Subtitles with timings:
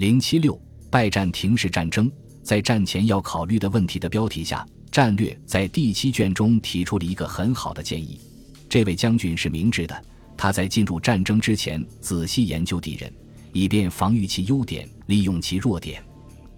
[0.00, 0.58] 零七六
[0.88, 2.10] 拜占庭式战争
[2.42, 8.18] 在战前要考虑的问题的标题下，战略在第七卷中提出了一个很好的建议。
[8.66, 10.04] 这位将军是明智的，
[10.38, 13.12] 他在进入战争之前仔细研究敌人，
[13.52, 16.02] 以便防御其优点，利用其弱点。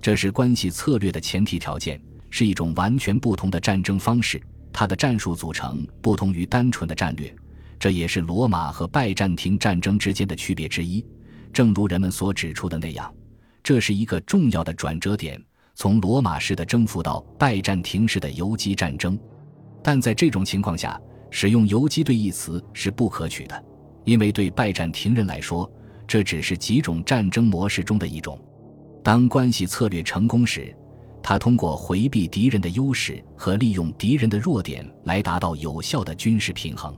[0.00, 4.40] 这是关系策略的前提条件，是一种完全不同的战争方式。
[4.72, 7.34] 它的战术组成不同于单纯的战略，
[7.80, 11.04] 这也是罗马和拜占庭战争之间的区别之一。
[11.52, 13.12] 正如人们所指出的那样。
[13.64, 15.42] 这是一个重要的转折点，
[15.74, 19.18] 从罗马式的征服到拜占庭式的游击战争。
[19.82, 23.64] 但在这种情况下，使用“游击队”一词是不可取的，
[24.04, 25.68] 因为对拜占庭人来说，
[26.06, 28.38] 这只是几种战争模式中的一种。
[29.02, 30.76] 当关系策略成功时，
[31.22, 36.94] 他通过回避敌人的优势和利用敌人的弱点来达到有效的军事平衡。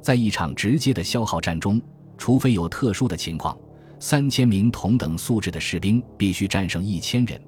[0.00, 1.82] 在一场直接的消耗战中，
[2.16, 3.58] 除非有特殊的情况。
[3.98, 7.40] 三千名同等素质的士兵必须战胜一千人。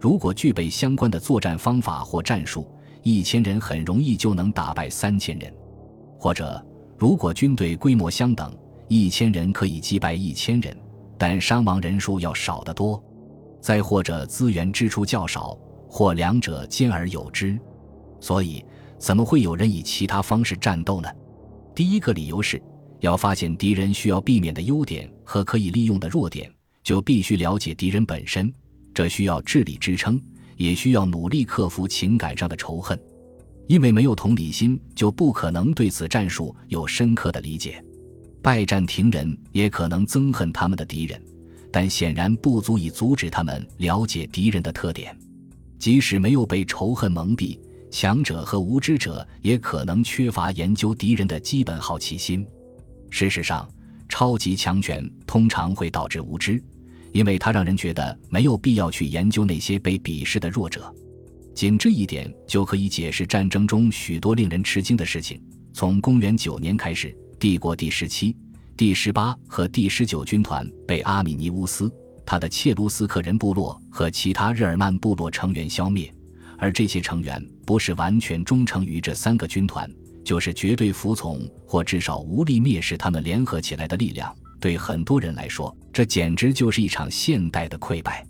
[0.00, 2.66] 如果具备相关的作战方法或战术，
[3.02, 5.52] 一千人很容易就能打败三千人。
[6.18, 6.64] 或者，
[6.96, 8.56] 如果军队规模相等，
[8.88, 10.76] 一千人可以击败一千人，
[11.18, 13.02] 但伤亡人数要少得多。
[13.60, 17.58] 再或者，资源支出较少，或两者兼而有之。
[18.20, 18.64] 所以，
[18.98, 21.08] 怎么会有人以其他方式战斗呢？
[21.74, 22.62] 第一个理由是。
[23.06, 28.52] 要发现敌人需要避免的优点和可以利用的弱点，就必须了解敌人本身。
[28.92, 30.20] 这需要智力支撑，
[30.56, 32.98] 也需要努力克服情感上的仇恨。
[33.68, 37.82] 因为没有同理心，就不可能对此战术有深刻的理解。
[38.42, 41.20] 拜占庭人也可能憎恨他们的敌人，
[41.70, 45.16] 但显然不足以阻止他们了解敌人的特点。
[45.78, 47.58] 即使没有被仇恨蒙蔽，
[47.90, 52.46] 强者和无知者也可能缺乏研究敌人的基本好奇心。
[53.10, 53.68] 事实上，
[54.08, 56.62] 超级强权通常会导致无知，
[57.12, 60.94] 因为它让人觉得没有必要去研究那些被鄙视的弱者。
[61.54, 65.42] 仅这一点就可以解释战争中许多令人吃惊的事情。
[65.72, 68.36] 从公元九年开始，帝国第十七、
[68.76, 71.90] 第十八和第十九军团被阿米尼乌斯、
[72.26, 76.12] 他的切卢斯克人部落和其他日耳曼部落成员消灭，
[76.58, 79.90] 而这些成员不是完全忠诚于这三个军团。
[80.26, 84.34] 就是绝对服从，或至少无力蔑视他们联合起来的力量。
[84.58, 88.26] 对很多人来说，这简直就是一场现代的溃败。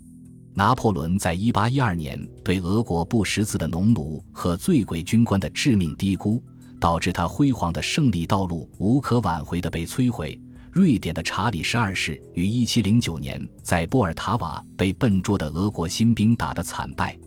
[0.53, 6.41] 拿破仑在一八一二年对俄国不识字的农奴和醉鬼军官的致命低估，
[6.79, 10.39] 导致他辉煌的胜利道路无可挽回的被摧毁。
[10.71, 17.17] 瑞典的查理十二世于一七零九年在波尔塔瓦被笨拙的俄国新兵打得惨败。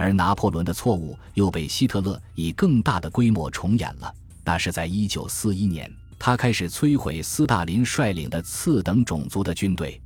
[0.00, 4.10] 而拿破仑的错误又被希特勒以更大的规模重演了。
[4.42, 10.00] 那是在1941年，他开始摧毁斯大林率领的次等种族的军队。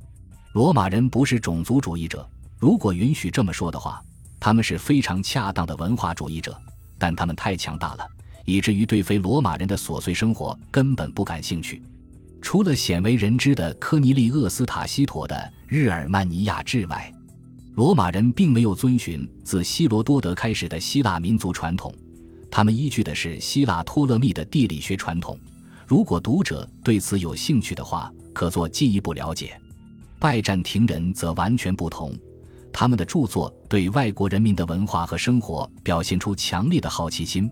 [0.51, 2.27] 罗马人不是种族主义者，
[2.59, 4.03] 如果允许这么说的话，
[4.37, 6.59] 他们是非常恰当的文化主义者。
[6.97, 8.05] 但他们太强大了，
[8.43, 11.81] 以至于对非罗马人的琐碎生活根本不感兴趣。
[12.41, 17.11] 除了鲜为人知的科尼利厄斯塔西妥的日耳曼尼亚志外，
[17.75, 21.93] 罗马人并没有遵循自希罗多德开始的希腊民族传统，
[22.49, 25.37] 他们依据的是希腊托勒密的地理学传统。
[25.85, 29.59] 如果读者对此有兴趣的话，可做进一步了解。
[30.17, 32.17] 拜占庭人则完全不同，
[32.71, 37.51] 他们的著作对外国人民的文化和生活表现出强烈的好奇心，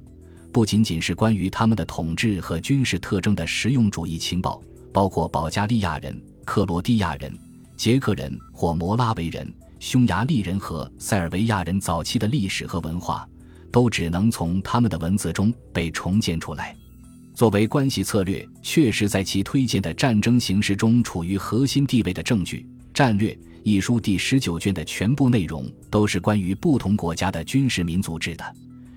[0.53, 4.61] 不仅仅是关于他们的统治和军事特征的实用主义情报，
[4.93, 7.37] 包括保加利亚人、克罗地亚人、
[7.75, 9.53] 捷克人或摩拉维人。
[9.83, 13.27] 匈牙利人和塞尔维亚人早期的历史和文化，
[13.69, 16.73] 都只能从他们的文字中被重建出来。
[17.33, 22.59] 作为关系策略确实在其推荐的战争形式中处于核心地位的证据，
[22.93, 28.55] 《战略》一书第十九卷的全部内容都是关于不同国家的军事民族制的，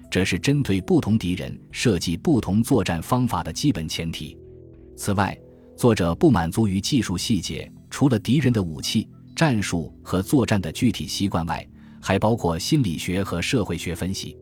[0.09, 4.39] 这是针对不同敌人设计不同作战方法的基本前提。
[4.97, 5.37] 此外，
[5.77, 9.09] 作者不满足于技术细节，除了敌人的武器。
[9.37, 11.65] 战术和作战的具体习惯外，
[12.01, 14.35] 还包括心理学和社会学分析。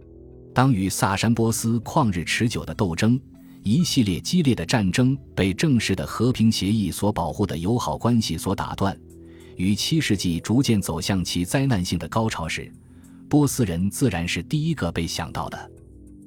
[0.54, 3.20] 当与萨珊波斯旷日持久的斗争、
[3.64, 8.96] 一系列激烈的战争被正式的和平协议所保护的友好关系所打断，
[9.56, 12.72] 与七世纪逐渐走向其灾难性的高潮时，
[13.28, 15.70] 波斯人自然是第一个被想到的。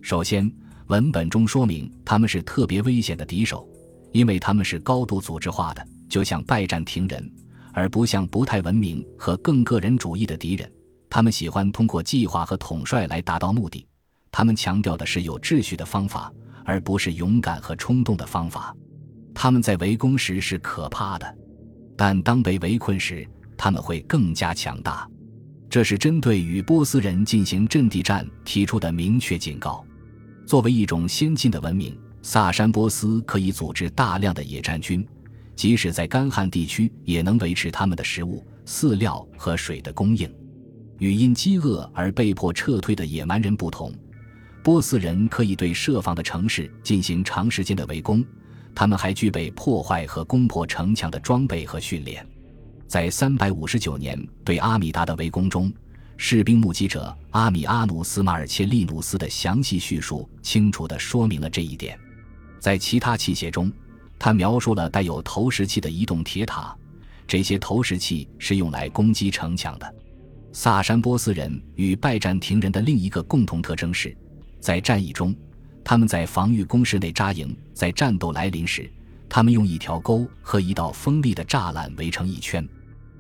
[0.02, 0.52] 首先，
[0.88, 3.66] 文本中说明他们是特别危险的敌手，
[4.12, 7.32] 因为他们是高度组织化的，就像拜占庭人。
[7.78, 10.68] 而不像不太文明和更个人主义的敌人，
[11.12, 13.86] 他们喜欢通过计划和统帅来达到目的。
[14.32, 16.34] 他们强调的是有秩序的方法，
[16.66, 18.76] 而不是勇敢和冲动的方法。
[19.32, 21.38] 他们在围攻时是可怕的，
[21.96, 23.24] 但当被围困时，
[23.56, 25.08] 他们会更加强大。
[25.70, 29.86] 这是针对与波斯人进行阵地战提出的明确警告。
[30.48, 35.08] 作为一种先进的文明，萨珊波斯可以组织大量的野战军，
[35.58, 40.32] 即使在干旱地区也能维持他们的食物、饲料和水的供应。
[41.00, 43.92] 与因饥饿而被迫撤退的野蛮人不同，
[44.64, 48.24] 波斯人可以对设防的城市进行长时间的围攻。
[48.76, 52.26] 他们还具备破坏和攻破城墙的装备和训练。
[52.88, 55.74] 在三百五十九年对阿米达的围攻中，
[56.18, 62.00] 士兵目击者阿米阿努斯马尔切利努斯的详细叙述清楚地说明了这一点。
[62.60, 63.72] 在其他器械中，
[64.20, 66.76] 他描述了带有投石器的移动铁塔，
[67.28, 69.96] 这些投石器是用来攻击城墙的。
[70.52, 74.16] 萨珊波斯人与拜占庭人的另一个共同特征是，
[74.60, 75.36] 在战役中，
[75.84, 78.92] 他们在防御工事内扎营，在战斗来临时，
[79.30, 82.68] 他们用一条沟和一道锋利的栅栏围成一圈。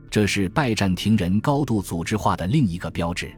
[0.10, 3.32] 这是拜占庭人高度组织化的另一个标志。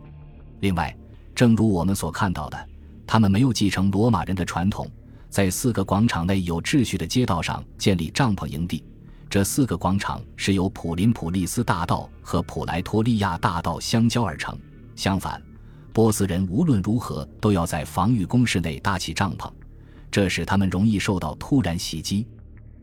[0.62, 0.96] 另外，
[1.36, 2.70] 正如我们所看到的，
[3.06, 4.90] 他们没有继承罗马人的传统，
[5.30, 8.84] 在四个广场内有秩序的街道上建立帐篷营地。
[9.30, 14.58] 这四个广场是由普林普利斯大道和普莱托利亚大道相交而成。
[14.96, 15.42] 相反，
[15.94, 19.52] 波斯人无论如何都要在防御工事内搭起帐篷，
[20.10, 22.28] 这使他们容易受到突然袭击。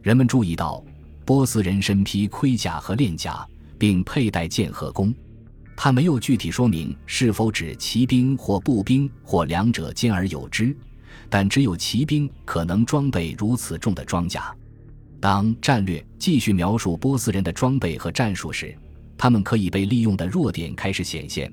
[0.02, 0.82] 人们注意到，
[1.24, 3.46] 波斯人身披盔甲和链甲。
[3.78, 5.14] 并佩戴剑和弓，
[5.76, 10.74] 他没有具体说明是否指骑兵或步兵或两者兼而有之，
[11.28, 14.54] 但只有骑兵可能装备如此重的装甲。
[15.20, 18.76] 当战略继续描述波斯人的装备和战术时，
[19.16, 21.52] 他们可以被利用的弱点开始显现。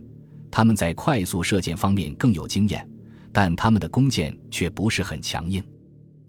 [0.52, 2.88] 他们在快速射箭方面更有经验，
[3.32, 5.64] 但他们的弓箭却不是很强硬。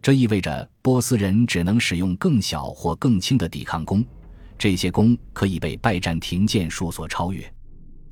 [0.00, 4.04] 这意味着波斯人只能使用更小或更轻的抵抗弓。
[4.56, 7.52] 这些弓可以被拜占庭箭术所超越，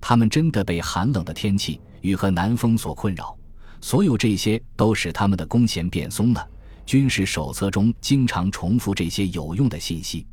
[0.01, 3.35] 他们真的被寒冷的天气、雨和南风所困扰。
[3.83, 6.49] 所有这些都使他们的弓弦变松了。
[6.87, 10.27] 军事手册中经常重复这些有用的信息。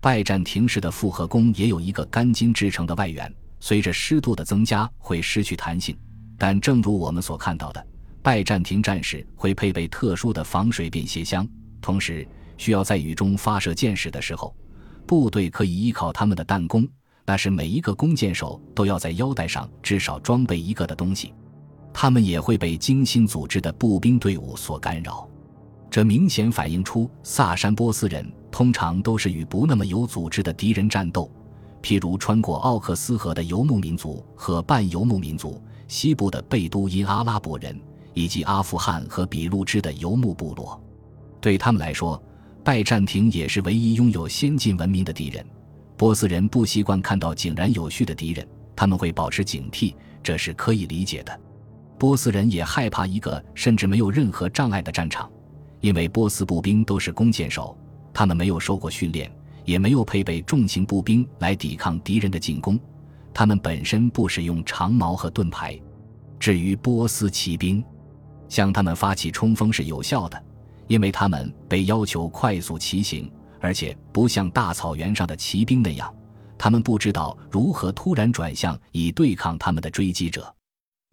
[0.00, 5.96] 拜占庭式的复合弓也有一个干筋制成的外缘，随着湿度的增加会失去弹性。
[6.36, 7.84] 但正如我们所看到的，
[8.22, 11.48] 拜占庭战士会配备特殊的防水便携箱，
[11.80, 14.54] 同时需要在雨中发射箭矢的时候。
[15.04, 16.86] 部队可以依靠他们的弹弓，
[17.24, 21.32] 那是每一个弓箭手都要在腰带上至少装备一个的东西。
[21.92, 25.28] 他们也会被精心组织的步兵队伍所干扰，
[25.90, 31.30] 这明显反映出萨珊波斯人通常都是与不那么有组织的敌人战斗，
[31.82, 37.78] 譬如穿过奥克斯河的游牧民族和半游牧民族、西部的贝都因阿拉伯人
[38.14, 40.80] 以及阿富汗和比路支的游牧部落。
[41.40, 42.20] 对他们来说，
[42.62, 45.44] 拜占庭也是唯一拥有先进文明的敌人。
[45.96, 48.46] 波斯人不习惯看到井然有序的敌人，
[48.76, 51.40] 他们会保持警惕，这是可以理解的。
[51.98, 55.30] 波斯人也害怕一个甚至没有任何障碍的战场，
[55.80, 57.76] 因为波斯步兵都是弓箭手，
[58.14, 59.30] 他们没有受过训练，
[59.64, 62.78] 也没有配备重型步兵来抵抗敌人的进攻。
[63.34, 65.78] 他们本身不使用长矛和盾牌。
[66.38, 67.84] 至于波斯骑兵，
[68.48, 70.42] 向他们发起冲锋是有效的。
[70.86, 73.30] 因为他们被要求快速骑行，
[73.60, 76.12] 而且不像大草原上的骑兵那样，
[76.56, 80.50] 他们不知道如何突然转向以对抗他们的追击者。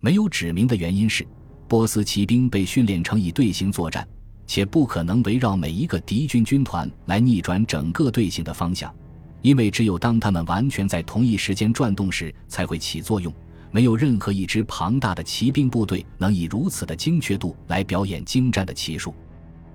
[0.06, 1.28] 没有指明的原因是，
[1.68, 4.08] 波斯骑兵被训练成以队形作战，
[4.46, 8.94] 且不可能围绕每一个敌军军团来逆转整个队形的方向，
[9.42, 13.34] 因为只有当他们完全在同一时间转动时才会起作用。
[13.72, 19.12] 没有任何一支庞大的骑兵部队能以如此的精确度来表演精湛的骑术。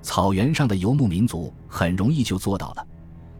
[0.00, 2.86] 草原上的游牧民族很容易就做到了，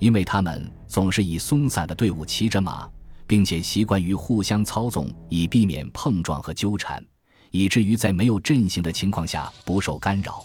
[0.01, 2.91] 因为他们总是以松散的队伍骑着马，
[3.31, 7.01] 并且习惯于互相操纵，以避免碰撞和纠缠，
[7.53, 10.45] 以至于在没有阵型的情况下不受干扰。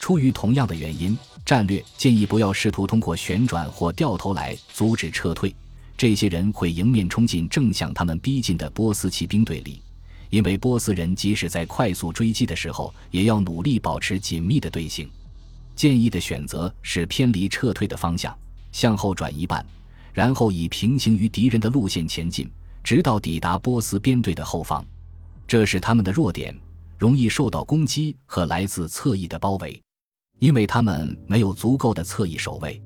[0.00, 1.14] 出于同样的原因，
[1.44, 5.54] 战略建议不要试图通过旋转或掉头来阻止撤退。
[5.98, 9.82] 这些人会迎面冲进正向他们逼近的波斯骑兵队里，
[10.30, 15.06] 因为波斯人即使在快速追击的时候，也要努力保持紧密的队形。
[15.76, 18.34] 建议的选择是偏离撤退的方向，
[18.72, 19.62] 向后转一半，
[20.14, 22.48] 然后以平行于敌人的路线前进，
[22.82, 24.82] 直到抵达波斯编队的后方。
[25.46, 26.56] 这是他们的弱点，
[26.96, 29.78] 容易受到攻击和来自侧翼的包围，
[30.38, 32.80] 因为他们没有足够的侧翼守卫。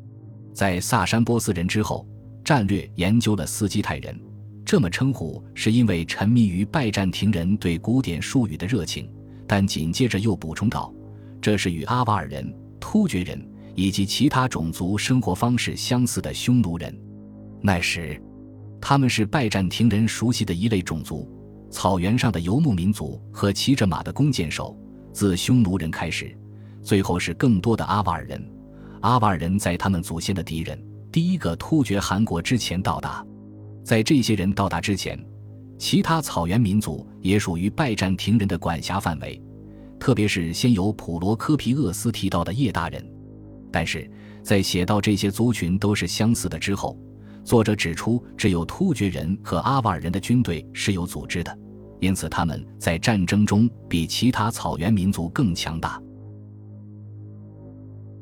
[0.55, 2.09] 在萨珊波斯人之后，
[2.43, 4.19] 战略研究了斯基泰人，
[4.65, 9.09] 这么称呼是因为沉迷于拜占庭人对古典术语的热情，
[9.47, 10.93] 但紧接着又补充道
[11.43, 16.97] ：“这是与阿瓦尔人。”突厥人以及其他种族生活方式相似的匈奴人。
[17.61, 18.21] 那时，
[18.81, 21.29] 他们是拜占庭人熟悉的一类种族，
[21.71, 24.77] 草原上的游牧民族和骑着马的弓箭手，
[25.13, 26.37] 自匈奴人开始，
[26.83, 28.43] 最后是更多的阿瓦尔人。
[29.01, 33.25] 阿瓦尔人在他们祖先的敌人第一个突厥汗国之前到达，
[33.85, 35.19] 在这些人到达之前，
[35.79, 39.41] 其他草原民族也属于拜占庭人的管辖范围，
[39.99, 43.05] 特别是先由普罗科皮厄斯提到的叶大人。
[43.71, 44.11] 但是
[44.43, 46.99] 在写到这些族群都是相似的之后，
[47.49, 51.59] 作者指出，只有突厥人和阿瓦尔人的军队是有组织的，
[51.99, 55.99] 因此他们在战争中比其他草原民族更强大。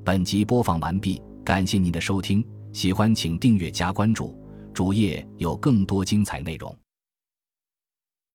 [0.05, 4.33] 本集播放完毕，感谢您的收听，喜欢请订阅加关注，
[4.73, 6.73] 主页有更多精彩内容。